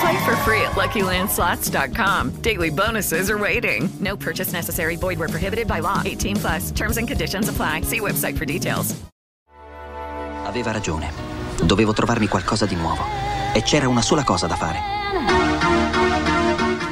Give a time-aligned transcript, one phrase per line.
[0.00, 2.42] Play for free at LuckyLandSlots.com.
[2.42, 3.88] Daily bonuses are waiting.
[4.00, 4.96] No purchase necessary.
[4.96, 6.02] Void where prohibited by law.
[6.04, 6.70] 18 plus.
[6.72, 7.82] Terms and conditions apply.
[7.82, 8.94] See website for details.
[10.44, 11.10] Aveva ragione.
[11.62, 13.02] Dovevo trovarmi qualcosa di nuovo.
[13.52, 14.94] E c'era una sola cosa da fare.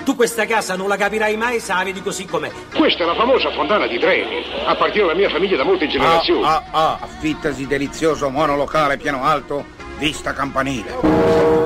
[0.05, 2.51] Tu questa casa non la capirai mai se la vedi così com'è.
[2.75, 4.45] Questa è la famosa fontana di treni.
[4.67, 6.45] Appartiene alla mia famiglia da molte generazioni.
[6.45, 6.99] Ah, ah, ah.
[7.01, 9.65] Affittasi delizioso monolocale piano alto,
[9.99, 11.64] vista campanile.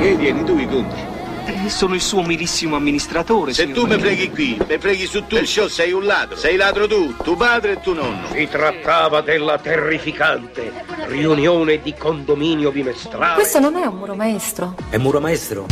[0.00, 0.98] Ma che vieni tu i conti?
[1.44, 3.52] Eh, sono il suo umilissimo amministratore.
[3.52, 5.36] Se tu mi freghi qui, mi freghi su tu.
[5.36, 6.38] Perciò sei un ladro.
[6.38, 8.28] Sei ladro tu, tuo padre e tuo nonno.
[8.32, 10.72] Si trattava della terrificante
[11.04, 13.34] riunione di condominio bimestrale.
[13.34, 14.74] Questo non è un muro maestro.
[14.88, 15.66] È muro maestro?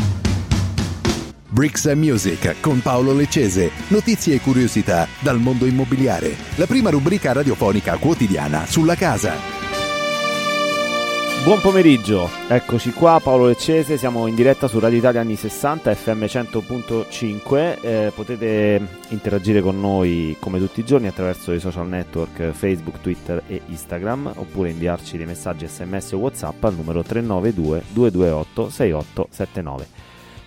[1.49, 3.71] Bricks and Music con Paolo Leccese.
[3.87, 6.37] Notizie e curiosità dal mondo immobiliare.
[6.57, 9.68] La prima rubrica radiofonica quotidiana sulla casa.
[11.45, 16.25] Buon pomeriggio, eccoci qua Paolo Leccese, siamo in diretta su Radio Italia anni 60 FM
[16.25, 23.01] 100.5, eh, potete interagire con noi come tutti i giorni attraverso i social network Facebook,
[23.01, 29.87] Twitter e Instagram oppure inviarci dei messaggi sms o whatsapp al numero 392 228 6879.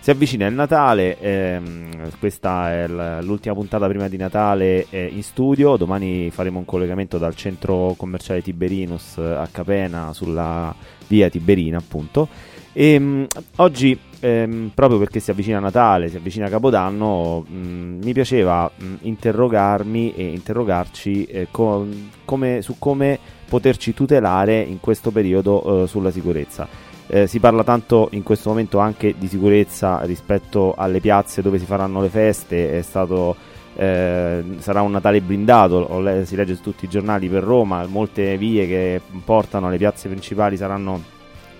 [0.02, 5.76] Si avvicina il Natale, ehm, questa è l'ultima puntata prima di Natale eh, in studio,
[5.76, 10.74] domani faremo un collegamento dal centro commerciale Tiberinus a Capena sulla
[11.06, 12.26] via Tiberina appunto
[12.72, 13.26] e ehm, mh,
[13.58, 20.14] oggi ehm, proprio perché si avvicina Natale, si avvicina Capodanno, mh, mi piaceva mh, interrogarmi
[20.16, 26.90] e interrogarci eh, con, come, su come poterci tutelare in questo periodo eh, sulla sicurezza.
[27.14, 31.66] Eh, si parla tanto in questo momento anche di sicurezza rispetto alle piazze dove si
[31.66, 33.36] faranno le feste, stato,
[33.76, 38.38] eh, sarà un Natale blindato, le- si legge su tutti i giornali per Roma, molte
[38.38, 41.02] vie che portano alle piazze principali saranno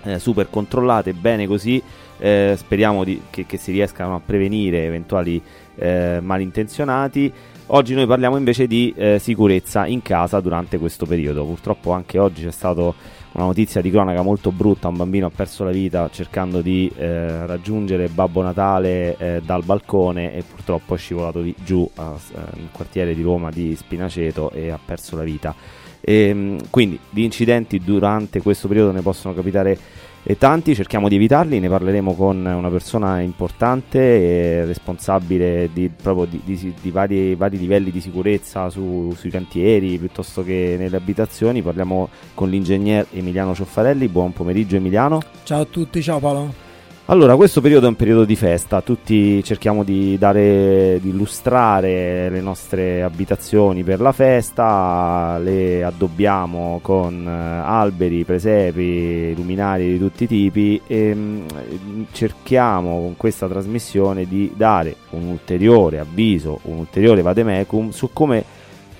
[0.05, 1.79] eh, super controllate, bene così,
[2.17, 5.39] eh, speriamo di, che, che, si riescano a prevenire eventuali
[5.75, 7.31] eh, malintenzionati.
[7.67, 12.43] Oggi noi parliamo invece di eh, sicurezza in casa durante questo periodo, purtroppo anche oggi
[12.43, 16.61] c'è stato una notizia di cronaca molto brutta, un bambino ha perso la vita cercando
[16.61, 22.15] di eh, raggiungere Babbo Natale eh, dal balcone e purtroppo è scivolato di, giù a,
[22.15, 25.55] eh, nel quartiere di Roma di Spinaceto e ha perso la vita.
[25.99, 29.77] E, ehm, quindi di incidenti durante questo periodo ne possono capitare
[30.25, 36.25] e tanti, cerchiamo di evitarli, ne parleremo con una persona importante e responsabile di, proprio
[36.25, 41.61] di, di, di vari, vari, livelli di sicurezza su, sui cantieri piuttosto che nelle abitazioni.
[41.61, 44.07] Parliamo con l'ingegner Emiliano Cioffarelli.
[44.07, 45.21] Buon pomeriggio Emiliano.
[45.43, 46.72] Ciao a tutti, ciao Paolo.
[47.07, 52.39] Allora, questo periodo è un periodo di festa, tutti cerchiamo di, dare, di illustrare le
[52.39, 60.27] nostre abitazioni per la festa, le addobbiamo con eh, alberi, presepi, luminari di tutti i
[60.27, 60.81] tipi.
[60.87, 61.45] E mh,
[61.83, 68.45] mm, cerchiamo con questa trasmissione di dare un ulteriore avviso, un ulteriore vademecum su come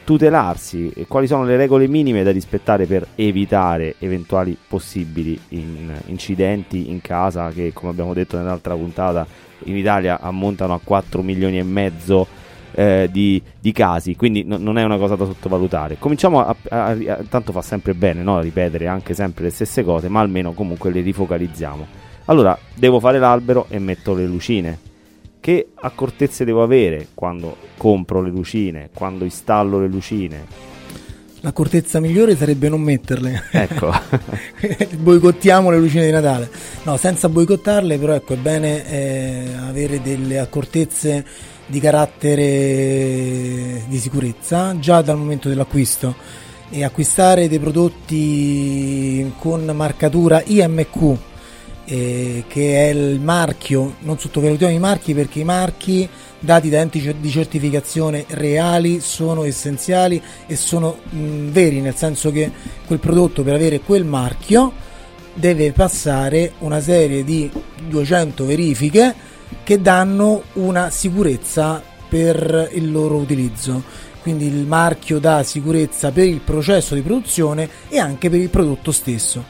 [0.04, 6.90] tutelarsi e quali sono le regole minime da rispettare per evitare eventuali possibili in, incidenti
[6.90, 9.26] in casa che come abbiamo detto nell'altra puntata
[9.66, 12.28] in Italia ammontano a 4 milioni e mezzo
[12.74, 14.16] eh, di, di, casi.
[14.16, 15.98] Quindi no, non è una cosa da sottovalutare.
[16.00, 18.42] Cominciamo a, a, a tanto fa sempre bene no?
[18.42, 22.02] ripetere anche sempre le stesse cose ma almeno comunque le rifocalizziamo.
[22.26, 24.92] Allora devo fare l'albero e metto le lucine
[25.44, 30.46] che accortezze devo avere quando compro le lucine, quando installo le lucine?
[31.42, 33.44] L'accortezza migliore sarebbe non metterle.
[33.52, 33.92] Ecco.
[34.96, 36.50] Boicottiamo le lucine di Natale.
[36.84, 41.26] No, senza boicottarle, però ecco, è bene eh, avere delle accortezze
[41.66, 46.16] di carattere di sicurezza già dal momento dell'acquisto
[46.70, 51.32] e acquistare dei prodotti con marcatura IMQ
[51.86, 56.08] eh, che è il marchio, non sottovalutiamo i marchi perché i marchi
[56.40, 62.52] dati da enti di certificazione reali sono essenziali e sono mh, veri, nel senso che
[62.86, 64.72] quel prodotto per avere quel marchio
[65.34, 67.50] deve passare una serie di
[67.88, 69.16] 200 verifiche
[69.64, 73.82] che danno una sicurezza per il loro utilizzo.
[74.22, 78.92] Quindi il marchio dà sicurezza per il processo di produzione e anche per il prodotto
[78.92, 79.44] stesso.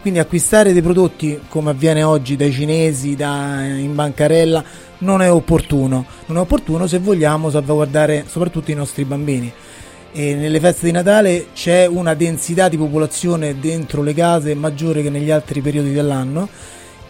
[0.00, 4.64] Quindi acquistare dei prodotti come avviene oggi dai cinesi, da, in bancarella,
[4.98, 6.06] non è opportuno.
[6.26, 9.52] Non è opportuno se vogliamo salvaguardare soprattutto i nostri bambini.
[10.12, 15.10] E nelle feste di Natale c'è una densità di popolazione dentro le case maggiore che
[15.10, 16.48] negli altri periodi dell'anno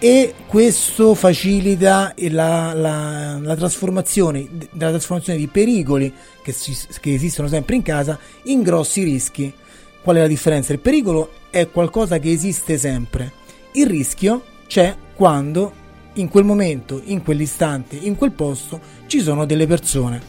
[0.02, 4.48] e questo facilita la, la, la, trasformazione,
[4.78, 6.12] la trasformazione, di pericoli
[6.42, 9.52] che, si, che esistono sempre in casa in grossi rischi.
[10.02, 10.72] Qual è la differenza?
[10.72, 13.32] Il pericolo è qualcosa che esiste sempre.
[13.72, 15.72] Il rischio c'è quando
[16.14, 20.20] in quel momento, in quell'istante, in quel posto ci sono delle persone.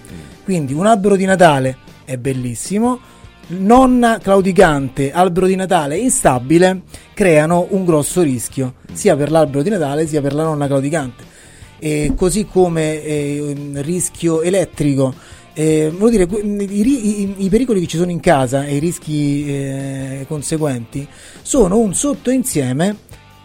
[0.43, 2.99] Quindi un albero di Natale è bellissimo,
[3.47, 6.81] nonna claudicante, albero di Natale instabile
[7.13, 11.29] creano un grosso rischio sia per l'albero di Natale sia per la nonna claudicante.
[11.79, 15.13] E così come eh, rischio elettrico
[15.53, 20.25] eh, dire, i, i, i, pericoli che ci sono in casa e i rischi eh,
[20.27, 21.07] conseguenti
[21.41, 22.95] sono un sottoinsieme,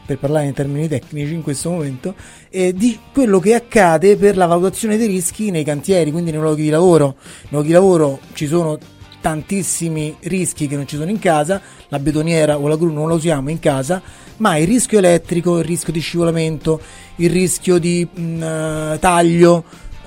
[0.06, 2.14] per parlare in termini tecnici in questo momento,
[2.48, 6.62] eh, di quello che accade per la valutazione dei rischi nei cantieri, quindi nei luoghi
[6.62, 7.16] di lavoro.
[7.16, 8.78] Nei luoghi di lavoro ci sono
[9.20, 13.14] tantissimi rischi che non ci sono in casa, la betoniera o la gru non la
[13.14, 14.00] usiamo in casa,
[14.36, 16.80] ma il rischio elettrico, il rischio di scivolamento,
[17.16, 19.64] il rischio di mh, mm, taglio,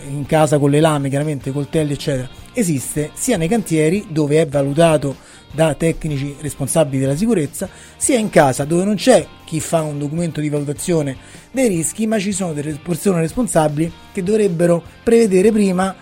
[0.08, 5.16] in casa con le lame, chiaramente coltelli, eccetera, esiste sia nei cantieri dove è valutato
[5.52, 10.42] da tecnici responsabili della sicurezza, sia in casa dove non c'è chi fa un documento
[10.42, 11.18] di valutazione
[11.52, 15.96] dei rischi, ma ci sono delle persone responsabili che dovrebbero prevedere prima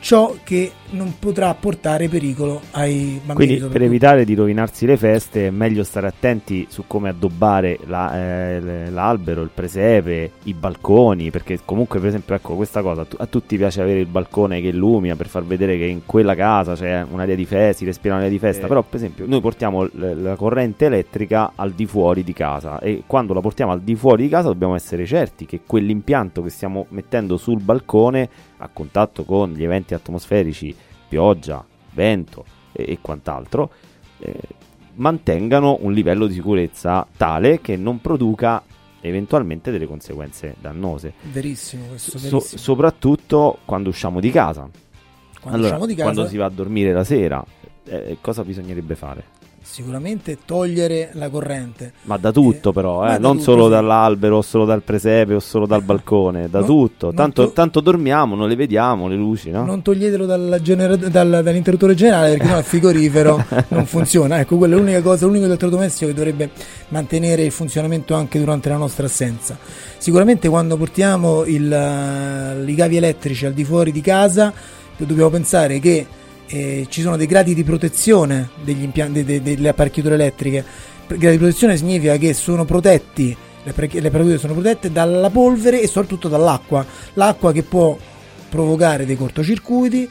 [0.00, 3.58] ciò che non potrà portare pericolo ai bambini.
[3.58, 8.16] Quindi per evitare di rovinarsi le feste è meglio stare attenti su come addobbare la,
[8.16, 13.56] eh, l'albero, il presepe, i balconi, perché comunque per esempio ecco questa cosa, a tutti
[13.56, 17.34] piace avere il balcone che illumina per far vedere che in quella casa c'è un'area
[17.34, 18.68] di festa, si respira un'area di festa, eh.
[18.68, 23.02] però per esempio noi portiamo l- la corrente elettrica al di fuori di casa e
[23.06, 26.86] quando la portiamo al di fuori di casa dobbiamo essere certi che quell'impianto che stiamo
[26.90, 28.28] mettendo sul balcone
[28.58, 30.74] a contatto con gli eventi atmosferici
[31.08, 33.70] pioggia, vento e, e quant'altro,
[34.18, 34.34] eh,
[34.94, 38.62] mantengano un livello di sicurezza tale che non produca
[39.00, 41.14] eventualmente delle conseguenze dannose.
[41.30, 42.40] Verissimo, questo verissimo.
[42.40, 44.68] So, soprattutto quando usciamo di casa.
[45.40, 46.10] Quando, allora, di casa...
[46.10, 47.44] quando si va a dormire la sera,
[47.84, 49.36] eh, cosa bisognerebbe fare?
[49.70, 51.92] Sicuramente togliere la corrente.
[52.04, 53.18] Ma da tutto eh, però, eh?
[53.18, 53.70] non tutto, solo sì.
[53.70, 57.12] dall'albero, o solo dal presepe, o solo dal balcone, da no, tutto.
[57.12, 59.64] Tanto, to- tanto, dormiamo, non le vediamo le luci, no?
[59.64, 64.40] Non toglietelo genera- dal, dall'interruttore generale perché no il frigorifero non funziona.
[64.40, 66.50] Ecco, quella è l'unica cosa, l'unico elettrodomestico che dovrebbe
[66.88, 69.58] mantenere il funzionamento anche durante la nostra assenza.
[69.98, 74.52] Sicuramente quando portiamo il, i cavi elettrici al di fuori di casa
[74.96, 76.06] dobbiamo pensare che
[76.48, 80.64] eh, ci sono dei gradi di protezione degli impianti, de, de, delle apparecchiature elettriche.
[81.06, 86.28] Gradi di protezione significa che sono protetti, le, apparecchiature sono protette dalla polvere e soprattutto
[86.28, 86.84] dall'acqua.
[87.14, 87.96] L'acqua che può
[88.48, 90.08] provocare dei cortocircuiti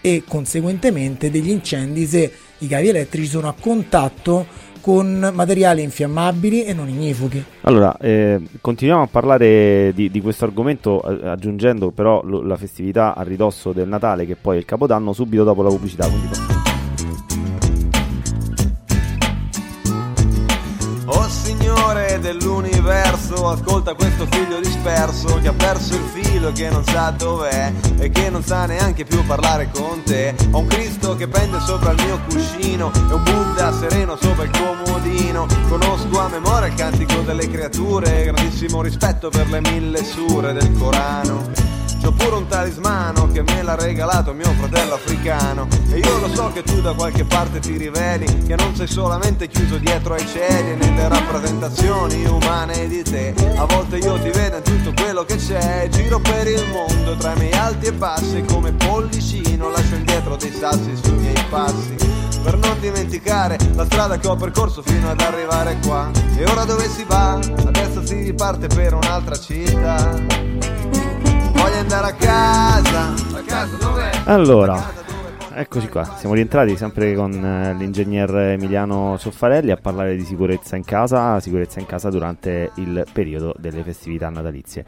[0.00, 4.46] e conseguentemente degli incendi se i cavi elettrici sono a contatto
[4.84, 7.42] con materiali infiammabili e non ignifughi.
[7.62, 13.22] Allora, eh, continuiamo a parlare di, di questo argomento eh, aggiungendo però la festività a
[13.22, 16.06] ridosso del Natale che poi è il Capodanno subito dopo la pubblicità.
[16.06, 16.53] Quindi...
[22.24, 28.08] dell'universo, ascolta questo figlio disperso che ha perso il filo che non sa dov'è e
[28.08, 30.34] che non sa neanche più parlare con te.
[30.52, 34.50] Ho un Cristo che pende sopra il mio cuscino e un Buddha sereno sopra il
[34.52, 35.46] comodino.
[35.68, 41.73] Conosco a memoria il cantico delle creature, grandissimo rispetto per le mille sure del Corano.
[42.04, 45.66] C'ho pure un talismano che me l'ha regalato mio fratello africano.
[45.90, 49.48] E io lo so che tu da qualche parte ti riveli Che non sei solamente
[49.48, 53.32] chiuso dietro ai cieli E nelle rappresentazioni umane di te.
[53.56, 57.32] A volte io ti vedo in tutto quello che c'è Giro per il mondo tra
[57.32, 61.94] i miei alti e bassi Come pollicino lascio indietro dei sassi sui miei passi.
[62.42, 66.10] Per non dimenticare la strada che ho percorso fino ad arrivare qua.
[66.36, 67.38] E ora dove si va?
[67.38, 70.53] Adesso si riparte per un'altra città
[71.64, 73.14] voglio andare a casa.
[73.38, 74.10] A casa dov'è?
[74.26, 75.02] Allora.
[75.56, 80.84] Eccoci qua, siamo rientrati sempre con eh, l'ingegner Emiliano Soffarelli a parlare di sicurezza in
[80.84, 84.84] casa, sicurezza in casa durante il periodo delle festività natalizie.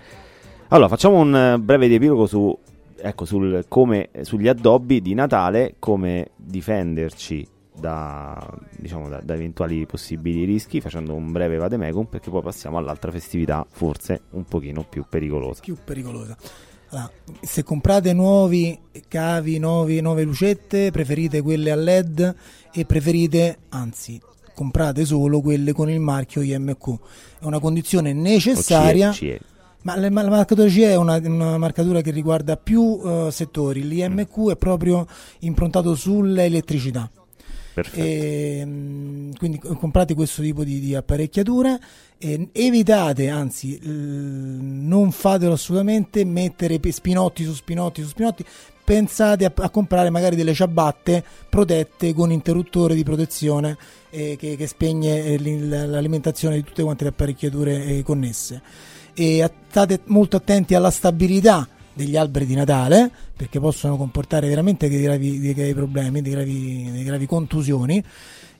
[0.68, 2.58] Allora, facciamo un eh, breve riepilogo su
[2.96, 7.46] ecco, sul, come, sugli addobbi di Natale, come difenderci
[7.78, 8.44] da,
[8.76, 13.64] diciamo, da, da, eventuali possibili rischi facendo un breve vademecum perché poi passiamo all'altra festività
[13.68, 15.60] forse un pochino più pericolosa.
[15.62, 16.36] Più pericolosa.
[16.90, 17.10] Allora,
[17.42, 18.78] se comprate nuovi
[19.08, 22.34] cavi, nuovi, nuove lucette, preferite quelle a LED
[22.72, 24.20] e preferite, anzi,
[24.54, 26.98] comprate solo quelle con il marchio IMQ.
[27.40, 29.12] È una condizione necessaria.
[29.12, 29.40] CE.
[29.82, 33.86] Ma la, la marcatura CE è una, una, marcatura che riguarda più uh, settori.
[33.86, 34.50] L'IMQ mm.
[34.50, 35.06] è proprio
[35.40, 37.10] improntato sull'elettricità.
[37.92, 41.78] E, ehm, quindi comprate questo tipo di, di apparecchiature
[42.18, 48.44] e evitate, anzi non fatelo assolutamente, mettere spinotti su spinotti su spinotti
[48.86, 53.76] pensate a, a, comprare magari delle ciabatte protette con interruttore di protezione
[54.10, 58.62] eh, che, che, spegne eh, l'alimentazione di tutte quante le apparecchiature eh, connesse.
[59.12, 65.02] E state molto attenti alla stabilità degli alberi di Natale perché possono comportare veramente dei
[65.02, 68.02] gravi, dei gravi problemi, dei gravi, dei gravi contusioni.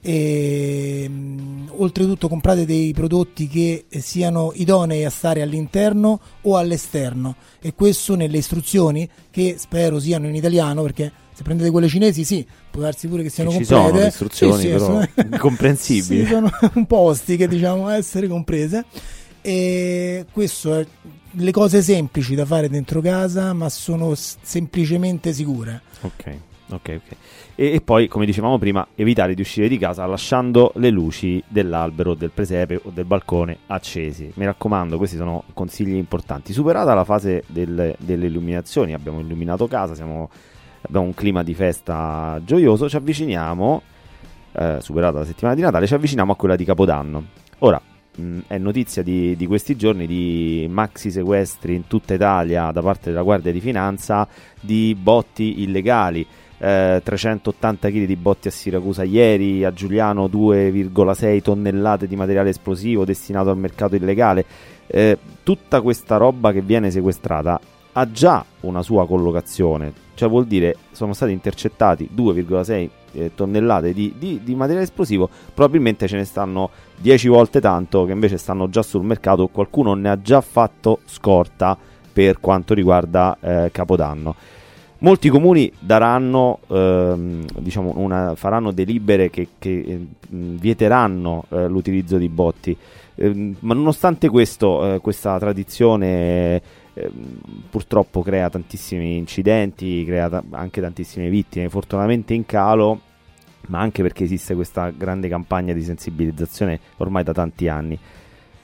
[0.01, 7.75] E, mh, oltretutto comprate dei prodotti che siano idonei a stare all'interno o all'esterno e
[7.75, 12.83] questo nelle istruzioni che spero siano in italiano perché se prendete quelle cinesi sì, può
[12.83, 13.85] darsi pure che siano ci comprese.
[13.85, 16.27] sono le istruzioni sì, sì, però sono, comprensibili.
[16.27, 18.85] sono un po' ostiche diciamo essere comprese
[19.43, 20.87] e questo è
[21.37, 25.83] le cose semplici da fare dentro casa, ma sono semplicemente sicure.
[26.03, 26.37] Ok,
[26.71, 27.17] ok, ok.
[27.55, 32.15] E, e, poi, come dicevamo prima, evitare di uscire di casa lasciando le luci dell'albero,
[32.15, 34.31] del presepe o del balcone accesi.
[34.35, 36.53] Mi raccomando, questi sono consigli importanti.
[36.53, 40.31] Superata la fase del, delle illuminazioni, abbiamo illuminato casa, siamo,
[40.83, 43.83] abbiamo un clima di festa gioioso, ci avviciniamo,
[44.53, 47.25] eh, superata la settimana di Natale, ci avviciniamo a quella di Capodanno.
[47.61, 47.81] Ora,
[48.17, 53.11] mh, è notizia di, di, questi giorni di maxi sequestri in tutta Italia da parte
[53.11, 54.27] della Guardia di Finanza
[54.61, 56.27] di botti illegali.
[56.59, 63.05] Eh, 380 kg di botti a Siracusa ieri, a Giuliano 2,6 tonnellate di materiale esplosivo
[63.05, 64.45] destinato al mercato illegale.
[64.87, 67.61] Eh, tutta questa roba che viene sequestrata
[67.93, 74.15] ha già una sua collocazione, cioè vuol dire sono stati intercettati 2,6 eh, tonnellate di,
[74.19, 78.83] di, di, materiale esplosivo, probabilmente ce ne stanno 10 volte tanto che invece stanno già
[78.83, 81.77] sul mercato, qualcuno ne ha già fatto scorta
[82.13, 84.35] per quanto riguarda eh, Capodanno.
[84.99, 92.31] Molti comuni daranno, ehm, diciamo una, faranno delibere che, che eh, vieteranno eh, l'utilizzo di
[92.31, 92.75] botti,
[93.15, 96.63] ehm, ma nonostante questo, eh, questa tradizione
[97.71, 103.01] purtroppo crea tantissimi incidenti, crea t- anche tantissime vittime, fortunatamente in calo
[103.69, 107.99] ma anche perché esiste questa grande campagna di sensibilizzazione ormai da tanti anni.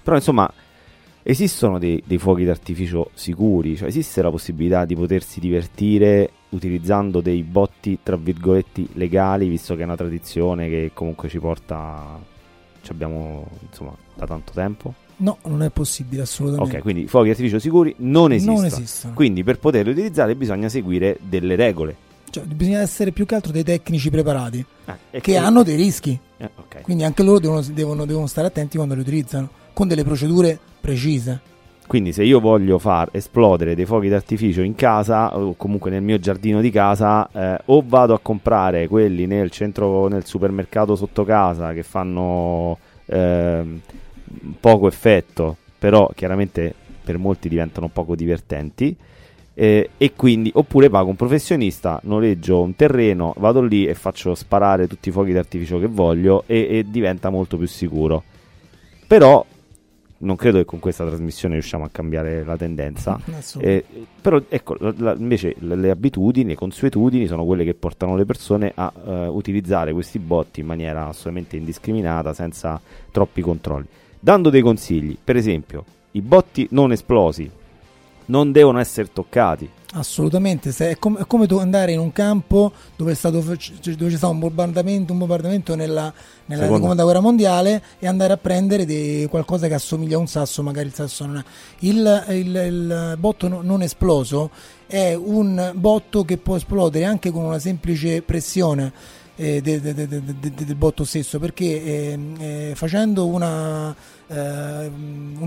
[0.02, 0.52] Però insomma
[1.22, 7.42] esistono dei, dei fuochi d'artificio sicuri, cioè esiste la possibilità di potersi divertire utilizzando dei
[7.42, 12.20] botti tra virgolette legali, visto che è una tradizione che comunque ci porta,
[12.82, 14.94] ci abbiamo insomma da tanto tempo.
[15.22, 16.76] No, non è possibile assolutamente.
[16.76, 18.56] Ok, quindi fuochi d'artificio sicuri non esistono.
[18.56, 19.14] Non esistono.
[19.14, 21.96] Quindi per poterli utilizzare bisogna seguire delle regole
[22.32, 26.18] cioè, bisogna essere più che altro dei tecnici preparati ah, che, che, hanno dei rischi.
[26.38, 26.80] Eh, okay.
[26.80, 31.40] Quindi anche loro devono, devono, devono, stare attenti quando li utilizzano, con delle procedure precise.
[31.86, 36.18] Quindi se io voglio far esplodere dei fuochi d'artificio in casa o comunque nel mio
[36.18, 41.74] giardino di casa, eh, o vado a comprare quelli nel centro, nel supermercato sotto casa
[41.74, 43.62] che fanno eh,
[44.58, 48.96] poco effetto, però chiaramente per molti diventano poco divertenti
[49.54, 54.86] eh, e quindi oppure pago un professionista, noleggio un terreno, vado lì e faccio sparare
[54.86, 58.22] tutti i fuochi d'artificio che voglio e, e diventa molto più sicuro.
[59.06, 59.44] Però
[60.22, 63.20] non credo che con questa trasmissione riusciamo a cambiare la tendenza.
[63.58, 63.84] Eh,
[64.20, 68.24] però ecco, la, la, invece le, le, abitudini, le consuetudini sono quelle che portano le
[68.24, 73.86] persone a uh, utilizzare questi botti in maniera assolutamente indiscriminata, senza troppi controlli.
[74.24, 77.50] Dando dei consigli, per esempio, i botti non esplosi
[78.26, 79.68] non devono essere toccati.
[79.94, 84.38] Assolutamente, è, com- è, come andare in un campo dove, stato, dove, c'è stato un
[84.38, 86.12] bombardamento, un bombardamento nella,
[86.46, 90.62] nella seconda guerra mondiale e andare a prendere dei, qualcosa che assomiglia a un sasso,
[90.62, 91.44] magari il sasso non è.
[91.80, 94.50] Il, il, il botto no, non esploso
[94.86, 99.20] è un botto che può esplodere anche con una semplice pressione.
[99.42, 100.22] Eh, de, de, de,
[100.54, 103.92] del botto stesso perché eh, eh, facendo una,
[104.28, 104.90] eh,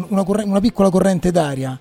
[0.09, 1.79] una, corre- una piccola corrente d'aria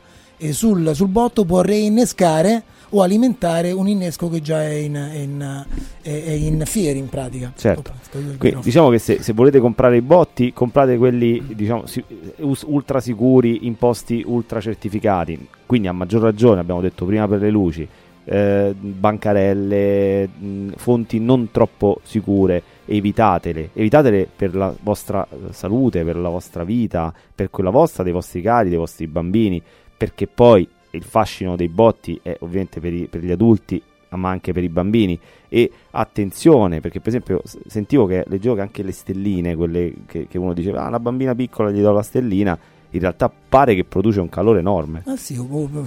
[0.50, 5.64] sul, sul, botto può reinnescare o alimentare un innesco che già è in, in,
[6.02, 7.52] è in fieri in pratica.
[7.56, 7.92] Certo.
[8.38, 11.82] Quindi, diciamo che se, se, volete comprare i botti, comprate quelli diciamo,
[12.66, 15.48] ultra sicuri in posti ultra certificati.
[15.66, 17.88] Quindi a maggior ragione, abbiamo detto prima per le luci,
[18.24, 26.28] eh, bancarelle, mh, fonti non troppo sicure, evitatele, evitatele per la vostra salute, per la
[26.28, 29.62] vostra vita, per quella vostra, dei vostri cari, dei vostri bambini,
[29.96, 33.82] perché poi il fascino dei botti è ovviamente per, i, per gli adulti
[34.16, 35.18] ma anche per i bambini.
[35.48, 40.38] E attenzione perché per esempio sentivo che leggevo che anche le stelline quelle che, che
[40.38, 42.58] uno diceva ah una bambina piccola gli do la stellina
[42.94, 45.38] in realtà pare che produce un calore enorme Ah sì,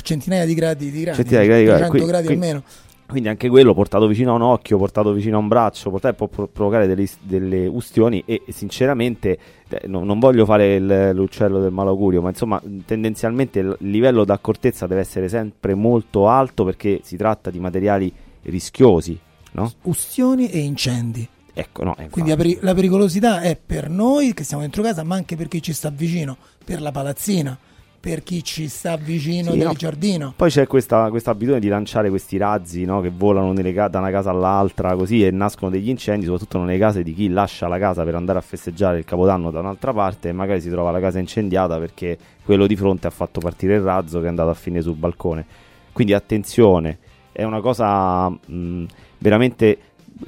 [0.01, 2.63] centinaia di gradi di gradi, centinaia di gradi, 300 quindi, gradi quindi, almeno.
[3.07, 6.27] Quindi anche quello portato vicino a un occhio, portato vicino a un braccio, portato, può
[6.27, 11.71] pro- provocare delle, delle, ustioni e sinceramente eh, no, non voglio fare il, l'uccello del
[11.71, 17.49] malaugurio, ma insomma tendenzialmente il livello d'accortezza deve essere sempre molto alto perché si tratta
[17.49, 18.11] di materiali
[18.41, 19.17] rischiosi,
[19.51, 19.71] no?
[19.83, 21.29] Ustioni e incendi.
[21.59, 25.15] Ecco, no, Quindi la, peri- la pericolosità è per noi che stiamo dentro casa, ma
[25.15, 27.57] anche per chi ci sta vicino, per la palazzina
[27.99, 29.73] per chi ci sta vicino Sì, del no.
[29.73, 30.33] giardino.
[30.35, 34.11] Poi c'è questa, questa abitudine di lanciare questi razzi no, che volano ca- da una
[34.11, 38.03] casa all'altra così e nascono degli incendi, soprattutto nelle case di chi lascia la casa
[38.03, 41.19] per andare a festeggiare il capodanno da un'altra parte e magari si trova la casa
[41.19, 44.79] incendiata perché quello di fronte ha fatto partire il razzo che è andato a fine
[44.81, 45.45] sul balcone.
[45.91, 46.99] Quindi attenzione,
[47.33, 48.85] è una cosa mh,
[49.17, 49.77] veramente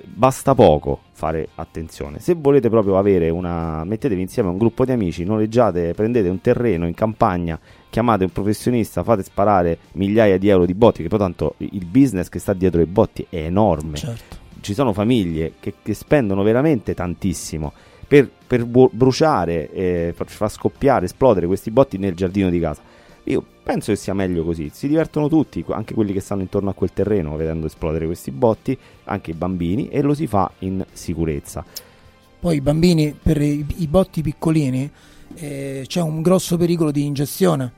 [0.04, 2.20] basta poco fare attenzione.
[2.20, 6.42] Se volete proprio avere una mettetevi insieme a un gruppo di amici, noleggiate, prendete un
[6.42, 11.20] terreno in campagna, chiamate un professionista, fate sparare migliaia di euro di botti, che poi
[11.20, 13.98] tanto il business che sta dietro ai botti è enorme.
[13.98, 14.38] Certo.
[14.62, 17.72] Ci sono famiglie che, che spendono veramente tantissimo
[18.08, 22.82] per, per bruciare, eh, far scoppiare, esplodere questi botti nel giardino di casa.
[23.26, 24.70] Io penso che sia meglio così.
[24.74, 28.78] Si divertono tutti, anche quelli che stanno intorno a quel terreno, vedendo esplodere questi botti,
[29.06, 31.64] anche i bambini, e lo si fa in sicurezza.
[32.40, 34.90] Poi i bambini, per i, i botti piccolini,
[35.36, 37.72] eh, c'è un grosso pericolo di ingestione.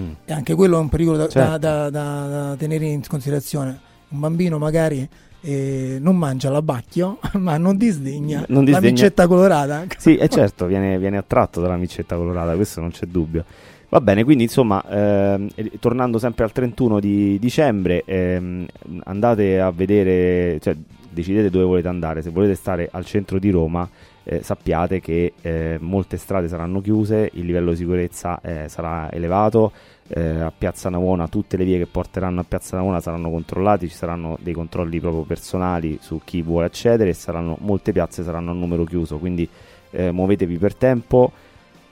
[0.00, 0.10] Mm.
[0.24, 1.58] E anche quello è un pericolo da, Certo.
[1.58, 3.78] da- da- da tenere in considerazione.
[4.08, 5.08] Un bambino magari
[5.42, 9.84] eh, non mangia l'abbacchio, ma non disdegna, Non la disdegna- micetta colorata.
[9.96, 13.44] Sì, e certo, viene, viene attratto dalla micetta colorata, questo non c'è dubbio.
[13.88, 18.66] Va bene, quindi insomma, ehm, eh, tornando sempre al 31 di dicembre, ehm,
[19.04, 20.74] andate a vedere, cioè
[21.08, 22.20] decidete dove volete andare.
[22.20, 23.88] Se volete stare al centro di Roma,
[24.24, 29.72] eh, sappiate che eh, molte strade saranno chiuse, il livello di sicurezza eh, sarà elevato.
[30.08, 33.94] eh, a Piazza Navona tutte le vie che porteranno a Piazza Navona saranno controllate, ci
[33.94, 38.54] saranno dei controlli proprio personali su chi vuole accedere e saranno, molte piazze saranno a
[38.54, 39.48] numero chiuso, quindi
[39.90, 41.32] eh, muovetevi per tempo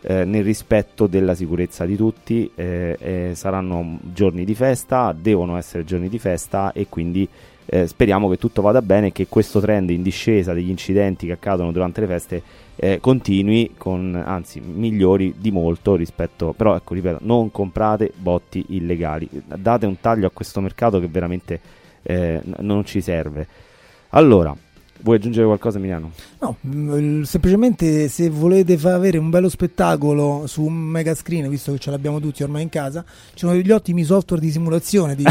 [0.06, 5.84] eh, nel rispetto della sicurezza di tutti, eh, eh, saranno giorni di festa, devono essere
[5.84, 7.26] giorni di festa e quindi
[7.64, 11.32] eh, speriamo che tutto vada bene e che questo trend in discesa degli incidenti che
[11.32, 12.42] accadono durante le feste
[12.76, 19.26] eh, continui, con, anzi migliori di molto rispetto, però ecco ripeto, non comprate botti illegali,
[19.56, 21.60] date un taglio a questo mercato che veramente
[22.58, 23.46] non ci serve.
[24.10, 24.54] Allora,
[25.00, 26.12] vuoi aggiungere qualcosa Emiliano?
[26.40, 31.72] No, mm, semplicemente se volete fa avere un bello spettacolo su un mega screen, visto
[31.72, 35.24] che ce l'abbiamo tutti ormai in casa, ci sono degli ottimi software di simulazione di,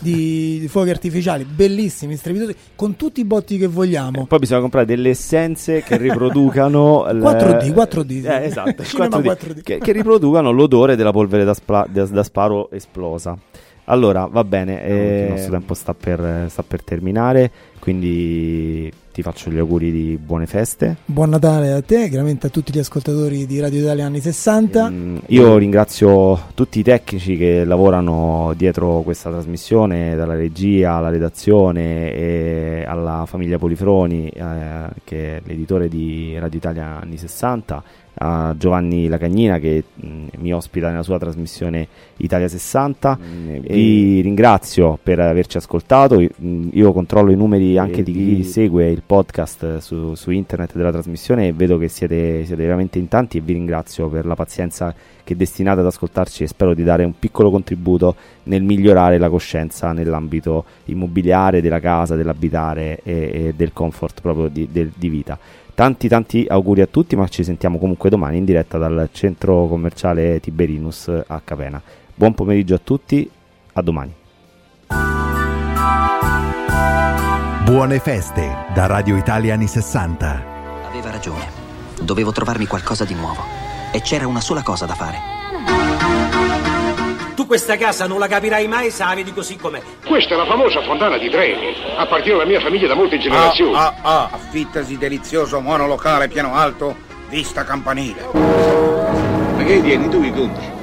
[0.00, 4.26] di- di fuochi artificiali, bellissimi, strepitosi, con tutti i botti che vogliamo.
[4.26, 8.24] Poi bisogna comprare delle essenze che riproducano il- 4D, 4D.
[8.26, 9.62] Eh, esatto, Cinema 4D, 4D.
[9.62, 13.36] Che, che riproducano l'odore della polvere da, spla- da- da sparo esplosa.
[13.84, 18.88] Allora, va bene, eh, il nostro tempo sta per, sta per terminare, quindi
[19.20, 20.96] ti faccio gli auguri di buone feste.
[21.04, 24.92] Buon Natale a te, chiaramente a tutti gli ascoltatori di Radio Italia anni 60.
[25.26, 32.84] Io ringrazio tutti i tecnici che lavorano dietro questa trasmissione, dalla regia alla redazione e
[32.86, 37.82] alla famiglia Polifroni, eh, che è l'editore di Radio Italia anni 60,
[38.14, 41.86] a Giovanni Lacagnina che mh, mi ospita nella sua trasmissione
[42.18, 43.18] Italia 60.
[43.60, 46.20] Vi ringrazio per averci ascoltato.
[46.20, 50.90] Mh, Io controllo i numeri anche di chi segue il podcast su, su internet della
[50.92, 54.94] trasmissione e vedo che siete, siete veramente in tanti e vi ringrazio per la pazienza
[55.22, 59.92] che destinate ad ascoltarci e spero di dare un piccolo contributo nel migliorare la coscienza
[59.92, 65.38] nell'ambito immobiliare della casa, dell'abitare e, e del comfort proprio di, del- di vita.
[65.74, 70.40] Tanti tanti auguri a tutti, ma ci sentiamo comunque domani in diretta dal centro commerciale
[70.40, 71.80] Tiberinus a Capena.
[72.14, 73.28] Buon pomeriggio a tutti,
[73.72, 74.14] a domani.
[77.64, 80.42] Buone feste da Radio Italia anni 60.
[80.88, 81.48] Aveva ragione.
[82.02, 83.42] Dovevo trovarmi qualcosa di nuovo.
[83.92, 85.39] E c'era una sola cosa da fare.
[87.40, 89.80] Tu questa casa non la capirai mai se la vedi così com'è.
[90.04, 91.74] Questa è la famosa fontana di Trevi.
[91.96, 93.74] Appartiene alla mia famiglia da molte generazioni.
[93.74, 96.94] Ah, ah, ah, affittasi delizioso monolocale piano alto,
[97.30, 98.28] vista campanile.
[98.34, 100.78] Ma che tieni tu i conti?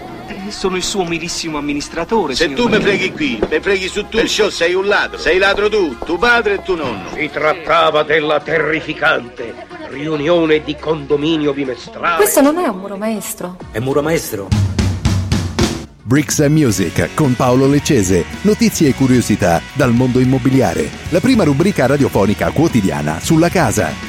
[0.49, 2.33] sono il suo umilissimo amministratore.
[2.33, 5.19] Se tu mi freghi qui, mi freghi su tutto il show, sei un ladro.
[5.19, 7.09] Sei ladro tu, tuo padre e tuo nonno.
[7.13, 9.53] Si trattava della terrificante
[9.89, 12.15] riunione di condominio bimestrale.
[12.15, 13.57] Questo non è un muro maestro.
[13.71, 14.66] È muro maestro?
[16.07, 18.23] Bricks and Music con Paolo Leccese.
[18.43, 20.89] Notizie e curiosità dal mondo immobiliare.
[21.09, 24.06] La prima rubrica radiofonica quotidiana sulla casa.